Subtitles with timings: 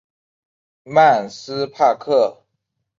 [0.83, 2.41] 曼斯帕克。